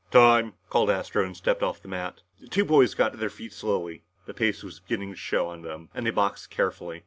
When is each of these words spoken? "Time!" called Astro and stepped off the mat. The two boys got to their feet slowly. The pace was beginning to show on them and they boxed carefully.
"Time!" 0.09 0.53
called 0.71 0.89
Astro 0.89 1.23
and 1.23 1.37
stepped 1.37 1.61
off 1.61 1.79
the 1.79 1.87
mat. 1.87 2.23
The 2.39 2.47
two 2.47 2.65
boys 2.65 2.95
got 2.95 3.11
to 3.11 3.19
their 3.19 3.29
feet 3.29 3.53
slowly. 3.53 4.03
The 4.25 4.33
pace 4.33 4.63
was 4.63 4.79
beginning 4.79 5.11
to 5.11 5.15
show 5.15 5.47
on 5.47 5.61
them 5.61 5.89
and 5.93 6.07
they 6.07 6.09
boxed 6.09 6.49
carefully. 6.49 6.99